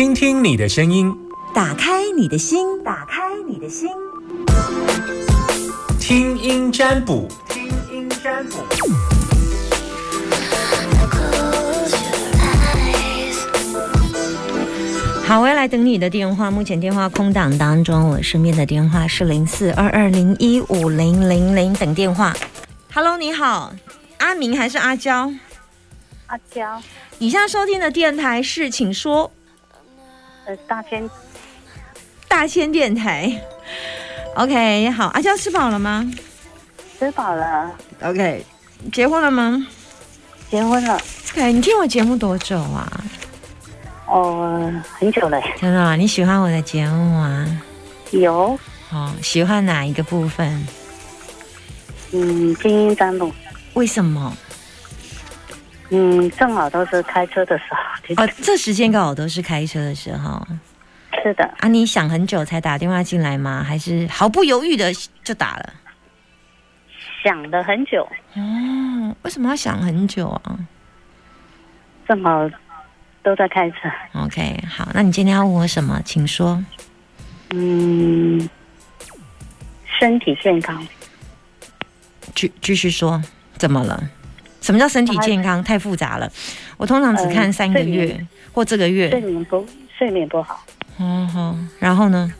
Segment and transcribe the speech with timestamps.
[0.00, 1.14] 听听你的声音，
[1.52, 3.86] 打开你的心，打开你的心，
[6.00, 8.60] 听音占卜，听音占卜。
[15.26, 16.50] 好，我要来等你的电话。
[16.50, 22.34] 目前电话空档当中，我身边的电话是零四二二零一五零零零，等电话。
[22.94, 23.74] Hello，你好，
[24.16, 25.30] 阿明还是阿娇？
[26.28, 26.80] 阿娇，
[27.18, 29.30] 以下收听的电台是，请说。
[30.50, 31.08] 呃，大千
[32.26, 33.32] 大千电台。
[34.34, 36.10] OK，好，阿娇吃饱了吗
[36.98, 37.70] 吃饱了
[38.02, 38.44] ，？OK，
[38.92, 39.64] 结婚了吗
[40.50, 41.00] 结婚了
[41.32, 42.90] ，？OK，你听我节目多久啊？
[44.08, 47.62] 哦，很久了，真的啊、你喜欢我的节目吗？
[48.10, 48.58] 有，
[48.90, 50.66] 哦，喜欢哪一个部分？
[52.10, 53.32] 嗯，精英占卜，
[53.74, 54.36] 为什么？
[55.90, 60.46] 嗯，正好都是开车的时候听，哦，这时间刚好都是开车的时候
[61.22, 61.68] 是的，啊。
[61.68, 63.62] 你想很久才打电话进来吗？
[63.62, 64.92] 还是毫不犹豫的
[65.24, 65.74] 就打了？
[67.22, 70.58] 想了很久，哦，为什么要想很久啊
[72.08, 72.48] 正好
[73.22, 73.76] 都在开车
[74.14, 76.00] ，？OK，好，那你今天要问我什么？
[76.04, 76.64] 请说。
[77.50, 78.48] 嗯，
[79.98, 80.86] 身体健康，
[82.34, 83.22] 继继续说，
[83.58, 84.02] 怎么了？
[84.60, 85.62] 什么叫身体健康？
[85.62, 86.30] 太复杂了。
[86.76, 89.26] 我通常只看呃三个月、或这个月睡月。
[89.26, 89.66] 眠不
[89.98, 90.64] 睡眠不好，
[90.98, 92.32] 嗯好，然后呢？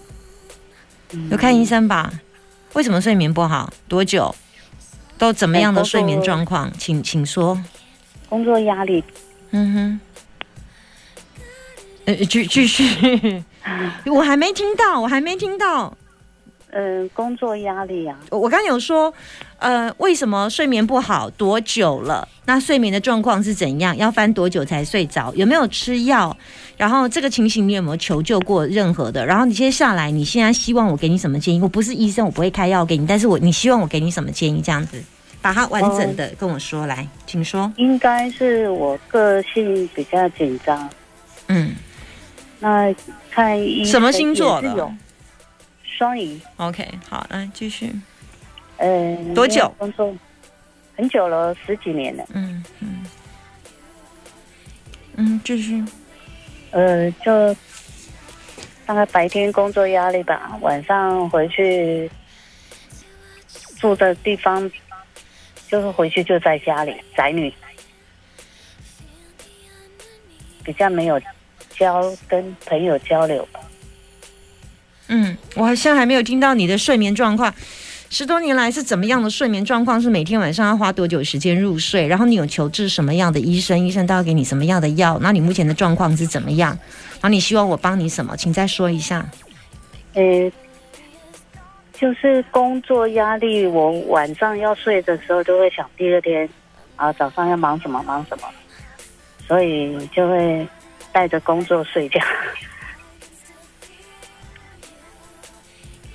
[1.13, 2.13] 嗯有看医生吧？
[2.75, 3.73] 为什么睡眠不好？
[3.89, 4.35] 多久？
[5.19, 6.73] 都怎么样的睡眠状况？
[6.79, 7.61] 请请说。
[8.29, 9.03] 工作压力，
[9.51, 10.01] 嗯哼。
[12.07, 13.45] 呃，继继续，
[14.07, 15.97] 我还没听到，我还没听到。
[16.73, 19.13] 嗯、工作压力啊，我我刚有说，
[19.61, 21.29] 呃，为什么睡眠不好？
[21.31, 22.27] 多久了？
[22.47, 23.95] 那睡眠的状况是怎样？
[23.97, 25.33] 要翻多久才睡着？
[25.35, 26.35] 有没有吃药？
[26.79, 29.25] 然后这个情形你有没有求救过任何的？
[29.25, 31.61] 然后你接下来你现在希望我给你什么建议？
[31.61, 34.63] 我不是医生，我不会开药给你，但是我你希望我给你什么建议？
[34.63, 35.03] 这样子，
[35.43, 37.71] 把它完整的跟我说来，请说。
[37.77, 40.89] 应该是我个性比较紧张，
[41.49, 41.75] 嗯
[42.61, 42.95] 那
[43.31, 44.91] 看什么星座的
[45.85, 46.41] 双鱼。
[46.57, 47.93] ，OK，好，来继续。
[48.81, 50.15] 呃，多久工作
[50.97, 52.25] 很久了，十几年了。
[52.33, 53.07] 嗯嗯
[55.17, 55.83] 嗯，就是。
[56.73, 57.55] 呃，就
[58.87, 62.09] 大概白天工作压力吧，晚上回去
[63.77, 64.71] 住的地方，
[65.69, 67.53] 就是回去就在家里，宅女，
[70.65, 71.21] 比较没有
[71.77, 73.61] 交跟朋友交流吧。
[75.09, 77.53] 嗯，我好像还没有听到你的睡眠状况。
[78.13, 80.03] 十多年来是怎么样的睡眠状况？
[80.03, 82.09] 是每天晚上要花多久时间入睡？
[82.09, 83.79] 然后你有求治什么样的医生？
[83.79, 85.17] 医生都要给你什么样的药？
[85.23, 86.77] 那你目前的状况是怎么样？
[87.13, 88.37] 然后你希望我帮你什么？
[88.37, 89.25] 请再说一下。
[90.15, 90.23] 呃，
[91.93, 96.49] 就是工作压力，我晚上要睡的时候就会想第二天，
[96.97, 98.49] 啊早上要忙什么忙什么，
[99.47, 100.67] 所以就会
[101.13, 102.19] 带着工作睡觉。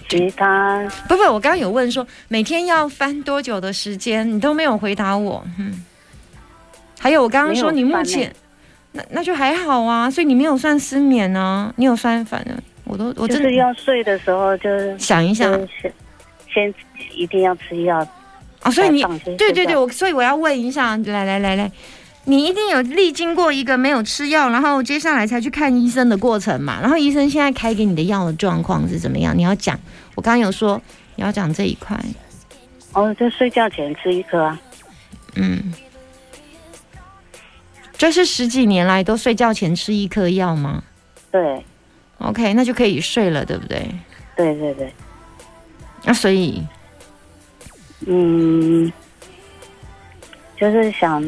[0.10, 0.88] 其他。
[1.08, 5.44] 不不，我刚刚有问说每天要翻多久的时间，你都没有回答我。
[5.60, 5.84] 嗯，
[7.00, 8.34] 还有我刚刚说你目前
[8.92, 15.52] 那那就还好啊，所以你没有算失眠呢、你有算反正我都我真的就是要睡的时候就是想一想。
[15.74, 15.94] 先
[16.54, 16.74] 先
[17.14, 18.00] 一定要吃药，
[18.64, 19.04] 哦，所以你
[19.38, 21.70] 对对对，我所以我要问一下，来来来来，
[22.28, 26.80] 你一定有历经过一个没有吃药，然后接下来才去看医生的过程嘛？
[26.82, 29.38] 然后医生现在开给你的药的状况是怎么样？
[29.38, 29.80] 你要讲，
[30.16, 30.82] 我刚刚有说
[31.16, 32.00] 你要讲这一块，
[32.94, 34.60] 哦，就睡觉前吃一颗啊。
[35.36, 35.72] 嗯，
[37.98, 40.84] 这是十几年来都睡觉前吃一颗药吗
[41.32, 41.64] 对
[42.18, 43.88] ？OK，那就可以睡了，对不对？
[44.36, 44.94] 对对对，
[46.04, 46.66] 那、所以
[48.08, 48.92] 嗯，
[50.58, 51.22] 就是想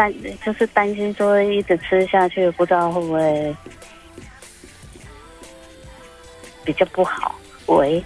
[0.00, 3.54] 担，就是担心说一直吃下去，不知道会不会
[6.64, 7.34] 比较不好。
[7.66, 8.02] 喂，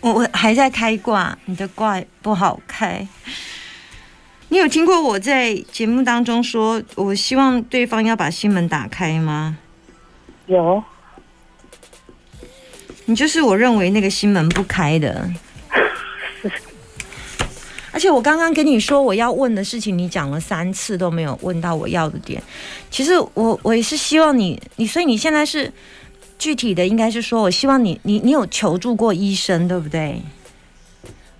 [0.00, 3.08] 我我还在开挂，你的挂不好开。
[4.50, 9.56] 你有听过我在节目当中说，我希望对方要把心门打开吗？
[10.46, 10.82] 有
[13.06, 15.30] 你就是我认为那个心门不开的。
[17.92, 22.42] 而且我刚刚跟你说我要问的事情，你讲了三次都没有问到我要的点。
[22.90, 25.72] 其实我我也是希望你，你所以你现在是
[26.38, 30.22] 具体的，应该是说我希望你你你有求助过医生，对不对？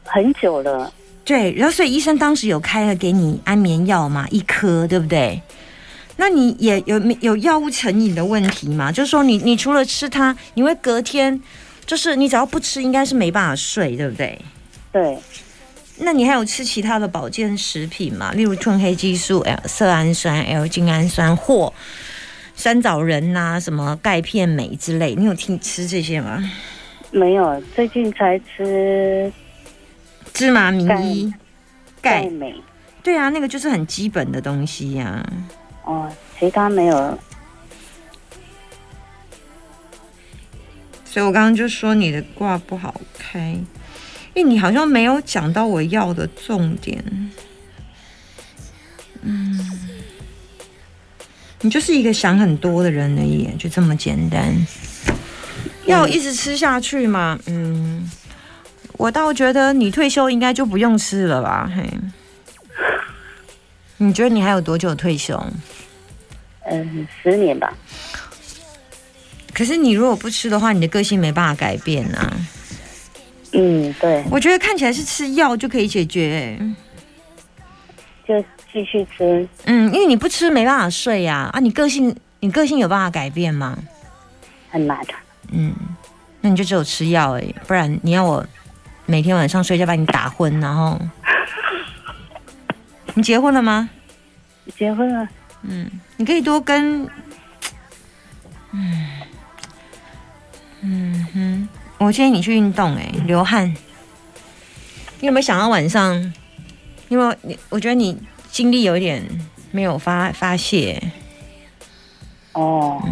[0.05, 0.93] 很久了，
[1.25, 5.41] 对，然后所以医生当时有开了给你安眠药嘛，一颗，对不对？
[6.17, 8.91] 那你也有没有药物成瘾的问题吗？
[8.91, 11.41] 就是说你你除了吃它，你会隔天，
[11.87, 14.38] 就是你只要不吃，应该是没办法睡，对不对？
[14.93, 15.17] 对，
[16.02, 18.32] 那你还有吃其他的保健食品吗？
[18.32, 21.73] 例如褪黑激素、L 色氨酸、L 精氨酸或
[22.55, 26.43] 酸枣仁呐、什么钙片镁之类，你有听吃这些吗？
[27.11, 29.32] 没有，最近才吃
[30.32, 31.32] 芝麻名医
[32.00, 32.55] 钙，镁。
[33.02, 35.26] 对啊，那个就是很基本的东西呀、
[35.85, 37.19] 哦，其他没有。
[41.05, 43.58] 所以我刚刚就说你的卦不好开，
[44.35, 47.03] 因为你好像没有讲到我要的重点。
[49.23, 49.79] 嗯，
[51.61, 54.55] 你就是一个想很多的人而已，就这么简单。
[55.87, 57.38] 要一直吃下去吗？
[57.47, 58.09] 嗯，
[58.93, 61.71] 我倒觉得你退休应该就不用吃了吧？
[61.75, 61.85] 嘿，
[63.99, 65.44] 你觉得你还有多久退休？
[66.71, 67.75] 嗯，十年吧。
[69.53, 72.33] 可是你如果不吃的话，你的个性没办法改变啊。
[73.62, 76.75] 嗯，对，我觉得看起来是吃药就可以解决、欸。
[78.27, 78.43] 就
[78.73, 79.47] 继续吃。
[79.67, 83.77] 嗯，因为你不吃没办法睡呀、啊，你个性你个性有办法改变吗？
[84.71, 84.99] 很难。
[85.53, 85.75] 嗯，
[86.41, 88.47] 那你就只有吃药而已，不然你要我
[89.05, 90.99] 每天晚上睡觉把你打昏，然后
[93.12, 93.91] 你结婚了吗？
[94.79, 95.29] 结婚了，
[95.65, 97.07] 嗯，你可以多跟，
[98.73, 99.07] 嗯
[100.83, 101.69] 嗯哼，
[102.00, 103.73] 我建议你去运动、欸，哎，流汗。
[105.20, 106.32] 你有没有想到晚上？
[107.11, 108.19] 因为你，我觉得你
[108.50, 109.23] 精力有一点
[109.70, 111.00] 没有发发泄。
[112.52, 113.02] 哦，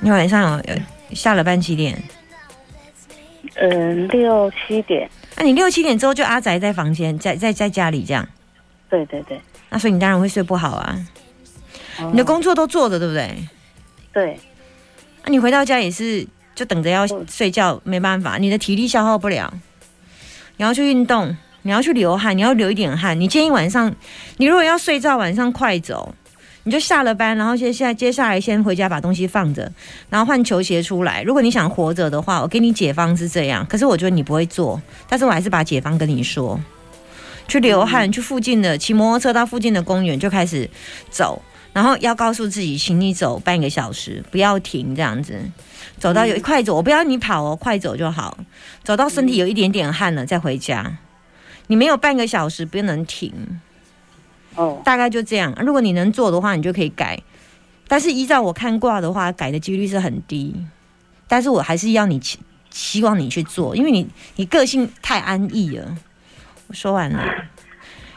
[0.00, 0.80] 你晚上有有
[1.14, 2.00] 下了班几点？
[3.54, 5.10] 嗯，六七点。
[5.36, 8.26] 那、你六七点之后就阿宅在房间，在在在家里这样，
[8.88, 9.40] 对对对。
[9.70, 11.06] 那所以你当然会睡不好啊。
[11.98, 13.36] 哦你的工作都做着，对不对？
[14.12, 14.38] 对，
[15.24, 16.24] 那、你回到家也是
[16.56, 19.52] 就等着要睡觉，没办法，你的体力消耗不了。
[20.56, 23.20] 你要去运动，你要去流汗，你要流一点汗。
[23.20, 23.94] 你建议晚上，
[24.38, 26.14] 你如果要睡觉，晚上快走，
[26.64, 29.70] 你就下了班，然后接下接下来先回家把东西放着，
[30.08, 31.22] 然后换球鞋出来。
[31.22, 36.58] 如果你想活着的话，我给你解方是这样，可是我觉得你不会做，但是我还是把解方跟你说。
[37.48, 40.68] 去流汗，去附近的骑摩托车到附近的公园就开始
[41.10, 41.40] 走，
[41.76, 45.38] 然后要告诉自己，请你走半个小时，不要停，这样子
[45.98, 48.38] 走到有快走，我不要你跑哦，快走就好，
[48.82, 50.96] 走到身体有一点点汗了再回家。
[51.66, 53.60] 你没有半个小时不能停，
[54.54, 55.54] 哦，大概就这样。
[55.60, 57.22] 如果你能做的话，你就可以改。
[57.86, 60.56] 但是依照我看卦的话，改的几率是很低。
[61.28, 62.38] 但是我还是要你希
[62.70, 65.98] 希望你去做，因为你你个性太安逸了。
[66.68, 67.22] 我说完了，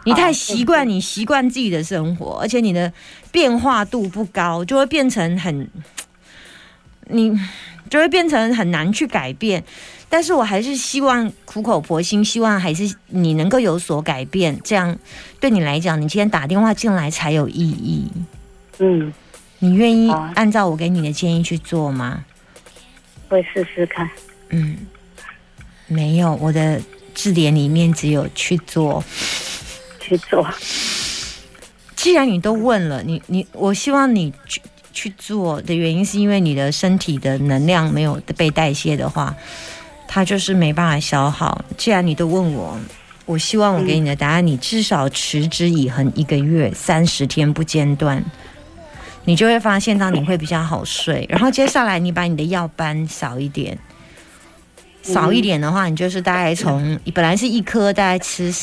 [0.10, 2.92] 你太习惯你习惯自己的生活，而且你的
[3.32, 5.70] 变化度不高，就会变成很
[7.10, 7.32] 你
[7.92, 9.64] 就会变成很难去改变。
[10.10, 14.98] 但是我还是希望苦口婆心，希望还是你能够有所改变，这样
[15.40, 18.12] 对你来讲，你今天打电话进来才有意义。
[18.80, 19.14] 嗯，
[19.60, 22.26] 你愿意按照我给你的建议去做吗？
[23.28, 24.10] 会试试看。
[24.50, 24.76] 嗯，
[25.86, 26.82] 没有，我的
[27.14, 29.04] 字典里面只有去做。
[30.10, 30.46] 去做。
[31.96, 34.62] 既然你都问了，你你，我希望你去
[34.92, 39.36] 去做的原因，是因为你的身体的能量没有被代谢的话，
[40.08, 41.64] 它就是没办法消耗。
[41.78, 42.80] 既然你都问我，
[43.26, 48.24] 我希望我给你的答案，你至少持之以恒一个月，三十天不间断，
[49.26, 51.28] 你就会发现到你会比较好睡。
[51.30, 53.78] 然后接下来你把你的药搬少一点。
[55.02, 58.54] 少一点的话，你就是大概从本来是一颗，大概吃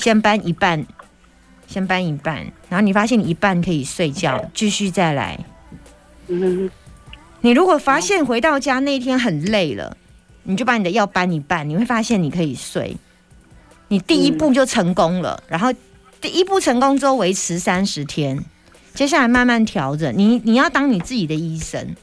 [0.00, 0.86] 先搬一半，
[1.66, 2.36] 先搬一半，
[2.70, 5.38] 然后你发现你一半可以睡觉，继续再来。
[6.28, 6.70] 嗯，
[7.42, 9.94] 你如果发现回到家那一天很累了，
[10.44, 12.96] 你就把你的药搬一半，你会发现你可以睡。
[13.88, 15.70] 你第一步就成功了，然后
[16.18, 18.42] 第一步成功之后维持三十天，
[18.94, 20.14] 接下来慢慢调整。
[20.16, 21.94] 你你要当你自己的医生，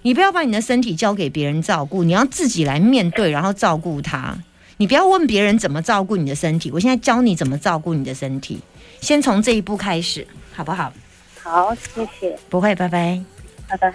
[0.00, 4.38] 你不要把你的身体交给别人照顾，你要自己来面对，然后照顾它。
[4.82, 8.58] 你不要问别人怎么照顾你的身体，我现在教你怎么照顾你的身体，
[9.00, 10.92] 先从这一步开始，好不好？
[11.40, 13.22] 好，谢谢，不会，拜拜。
[13.68, 13.94] 拜拜。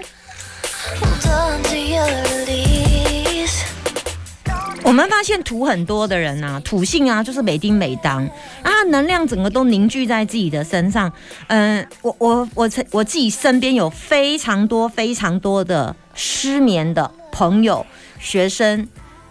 [4.81, 8.25] 我们发现土很多的人啊，土性啊，就是每丁每当，
[8.63, 11.11] 啊，能量整个都凝聚在自己的身上。
[11.47, 17.85] 嗯、我我我曾我自己身边有非常多非常多的失眠的朋友、
[18.21, 18.87] 学生，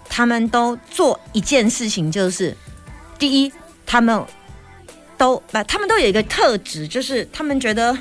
[0.08, 2.56] 他们都做一件事情，就是
[3.18, 3.52] 第一，
[3.84, 4.24] 他们
[5.18, 7.96] 都把他们都有一个特质，就是他们觉得。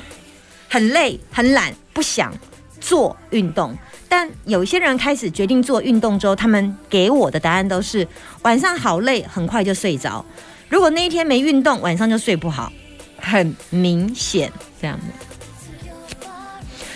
[0.68, 2.36] 很累、很懒，不想
[2.80, 3.74] 做运动。
[4.08, 8.06] 但有一些人开始决定做运动之后，他们给我的答案都是
[8.42, 10.26] 晚上好累，很快就睡着。
[10.68, 12.70] 如果那一天没运动，晚上就睡不好，
[13.16, 15.06] 很明显这样子。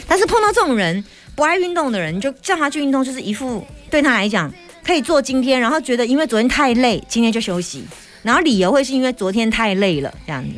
[0.09, 1.03] 但是碰到这种人
[1.37, 4.53] 不爱运动的人，就叫他去运动，就是一副对他来讲
[4.85, 7.85] 可以做今天，然后觉得因为昨天太累，今天就休息，
[8.23, 10.51] 然后理由会是因为昨天太累了这样子。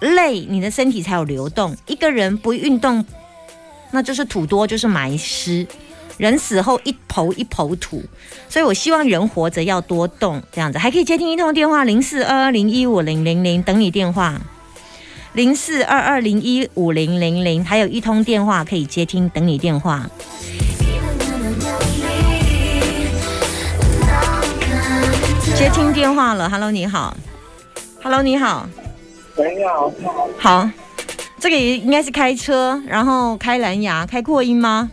[0.00, 1.76] 累，你的身体才有流动。
[1.86, 3.04] 一个人不运动，
[3.92, 5.66] 那就是土多，就是埋尸。
[6.18, 8.02] 人死后一抔一抔土，
[8.48, 14.40] 所以我希望人活着要多动，这样子还可以接听一通电话零四二二零一五零零零等你电话
[15.32, 20.08] 零四二二零一五零零零，还有一通电话可以接听等你电话。
[25.62, 27.16] 接听电话了，Hello，你好
[28.02, 28.68] ，Hello，你好，
[29.36, 29.92] 喂，你好，
[30.36, 30.70] 好，
[31.38, 34.90] 这个也应该是开车，然后开蓝牙，开扩音吗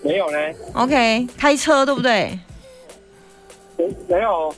[0.00, 0.38] 没有呢
[0.72, 2.38] ，？OK，开车对不对？
[3.76, 4.54] 没没有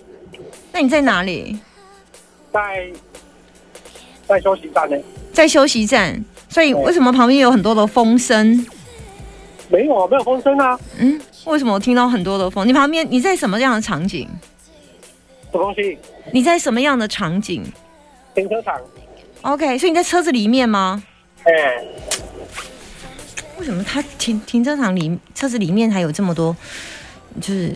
[0.71, 1.59] 那你在哪里？
[2.52, 2.88] 在
[4.28, 4.97] 在休息站呢，
[5.33, 8.64] 在休息站，所以为什么旁边有很多的风声？
[9.69, 12.64] 没有啊，没有风声啊，嗯，为什么我听到很多的风？
[12.64, 14.28] 你旁边你在什么样的场景？
[15.52, 15.99] 什么东西？
[16.33, 17.64] 你在什么样的场景
[18.35, 18.80] 停车场
[19.42, 21.02] ，？OK，所以你在车子里面吗？
[21.45, 21.83] 哎、
[23.59, 26.54] 为什么他停停车场里车子里面还有这么多？
[27.40, 27.75] 就是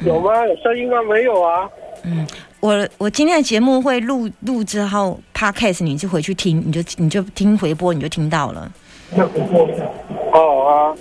[0.00, 0.46] 有吗？
[0.46, 1.02] 有声音吗？
[1.02, 1.68] 没有啊，
[2.04, 2.26] 嗯
[2.60, 8.72] 我我今天的节目会录录之后，Podcast 你就回去听，你就你就听回播，你就听到了。
[9.10, 9.68] 那不过
[10.32, 10.96] 哦啊，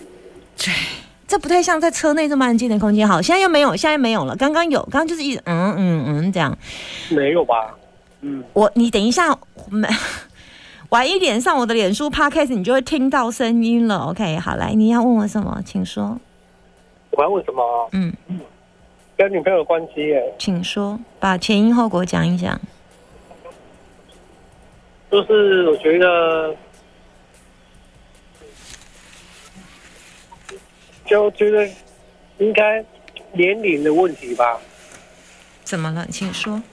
[1.31, 3.07] 这不太像在车内这么安静的空间。
[3.07, 4.35] 好，现在又没有，现在没有了。
[4.35, 6.57] 刚刚有，刚刚就是一直嗯嗯嗯这样。
[7.09, 7.73] 没有吧？
[8.19, 9.33] 嗯，我你等一下，
[9.69, 9.87] 没
[10.91, 14.09] 晚一点上我的脸书 Podcast，你就会听到声音了。
[14.09, 16.19] OK，好，来，你要问我什么，请说。
[17.11, 17.87] 我要问什么啊？
[17.93, 18.13] 嗯，
[19.15, 22.59] 跟女朋友的关系耶，请说，把前因后果讲一讲。
[25.09, 26.53] 就是我觉得，
[31.11, 31.69] 就觉得
[32.37, 32.81] 应该
[33.33, 34.57] 年龄的问题吧。
[35.65, 36.07] 怎么了？
[36.09, 36.63] 请说。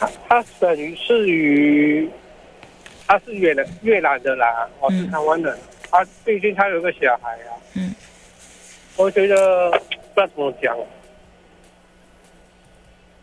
[0.00, 2.10] 他他等于是于，
[3.06, 5.56] 他是越南越南的啦，我是嗯台湾人。
[5.88, 7.54] 他毕竟他有个小孩啊。
[7.74, 7.94] 嗯。
[8.96, 10.76] 我觉得不知道怎么讲。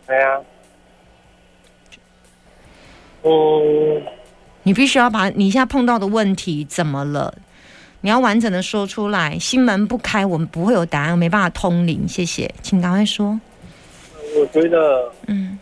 [0.06, 0.40] 哎呀。
[3.24, 4.02] 嗯，
[4.62, 7.34] 你必须要把你现在碰到的问题怎么了，
[8.04, 9.38] 你要完整的说出来。
[9.38, 12.06] 心门不开，我们不会有答案，没办法通灵。
[12.06, 13.40] 谢谢，请赶快说。
[14.36, 15.58] 我觉得嗯，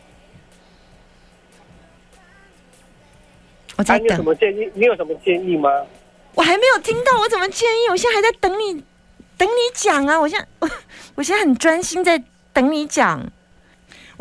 [3.77, 4.69] 我在等你有什，么建议？
[4.75, 5.71] 你有什么建议吗？
[6.35, 7.89] 我还没有听到，我怎么建议？
[7.89, 8.83] 我现在还在等你，
[9.39, 10.19] 等你讲啊！
[10.19, 10.69] 我现在，我
[11.15, 12.21] 我现在很专心在
[12.53, 13.25] 等你讲。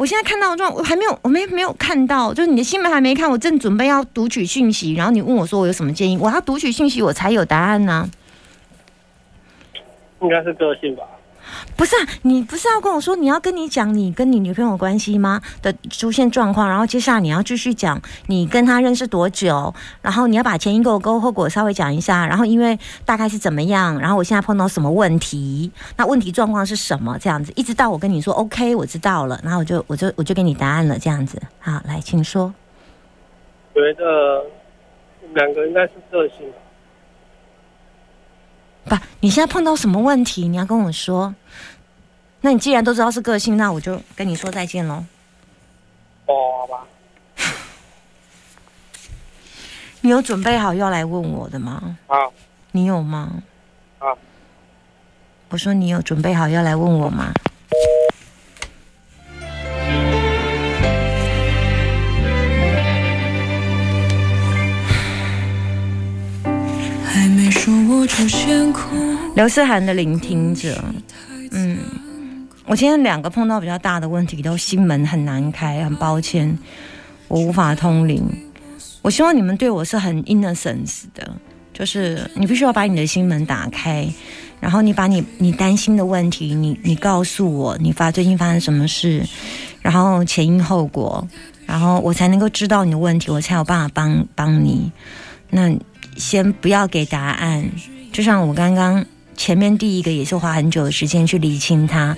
[0.02, 8.10] 我现在看到的状况，我还没有，我没没有看到，就是你的新闻还没看，我正准备要读取讯息，然后你问我说我有什么建议，我要读取讯息，我才有答案呢、
[10.24, 11.04] 应该是个性吧。
[11.76, 32.54] 不是啊，你不是要跟我说你要跟你讲你跟你女朋友关系吗的出现状况，然后接下来你要继续讲你跟她认识多久，然后你要把前因后果后果稍微讲一下，然后因为大概是怎么样，然后我现在碰到什么问题，那问题状况是什么，这样子，一直到我跟你说 OK，我知道了，然后我就我就我就给你答案了，这样子，好，来，请说。
[33.74, 34.44] 觉得
[35.34, 36.46] 两个应该是个性。
[38.86, 41.34] 不，你现在碰到什么问题，你要跟我说。
[42.42, 45.06] 那你既然都知道是个性，那我就跟你说再见喽。
[46.26, 46.84] 哦，好吧。
[50.02, 51.98] 你有准备好要来问我的吗？
[52.08, 52.34] 好，
[52.72, 53.44] 你有吗？
[54.00, 54.08] 啊。
[55.50, 57.32] 我说你有准备好要来问我吗？
[69.36, 70.84] 刘思涵的聆听者，
[71.52, 71.78] 嗯，
[72.66, 76.58] 我今天两个碰到比较大的问题，都心门很难开，很抱歉，
[77.28, 78.24] 我无法通灵。
[79.02, 81.32] 我希望你们对我是很 innocence 的，
[81.74, 84.08] 就是你必须要把你的心门打开，
[84.60, 89.26] 然后你把你你担心的问题，你你告诉我，你发最近发生什么事，
[89.82, 91.28] 然后前因后果，
[91.66, 94.92] 然后我才能够知道你的问题，我才有办法帮帮你。
[95.50, 95.76] 那
[96.18, 97.66] 先不要给答案，
[98.12, 99.04] 就像我刚刚
[99.36, 102.16] 前面第一个也是花很久的时间去理清他，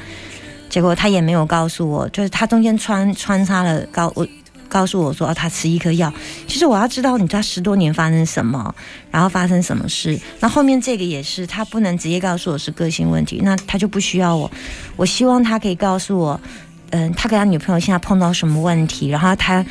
[0.70, 4.28] 结果他也没有告诉我，就是他中间穿穿插了告我
[4.68, 6.12] 告诉我说、哦、他吃一颗药，
[6.48, 8.74] 其实我要知道你他十多年发生什么，
[9.12, 10.20] 然后发生什么事。
[10.40, 14.50] 那后面这个也是，他不能直接告诉我是个性问题，那他就不需要我。
[14.96, 16.42] 我希望他可以告诉我，
[16.90, 19.64] 嗯，他跟他女朋友现在碰到什么问题，然后他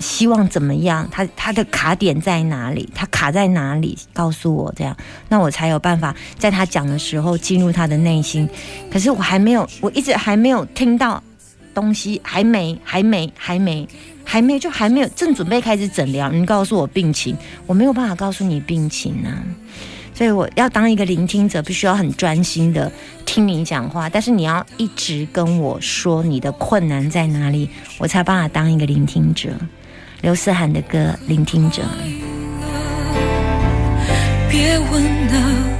[0.00, 4.96] 希望怎么样，他他的卡点在哪里，他卡在哪里，告诉我这样，
[5.28, 8.48] 那我才有办法在他讲的时候进入他的内心。
[8.90, 11.22] 可是我还没有，我一直还没有听到
[11.72, 13.88] 东西，还没，还没，还没。
[14.26, 17.36] 还没就还没有，正准备开始诊疗，你告诉我病情，
[17.66, 19.28] 我没有办法告诉你病情啊，
[20.14, 22.90] 所以我要当一个聆听者，必须要很专心的
[23.26, 29.50] 听你讲话，但是你要一直跟我说你的困难在哪里，我才办法当一个聆听者。
[30.24, 31.82] 刘思涵的歌《聆听者》。
[34.50, 35.73] 别问哪里快乐，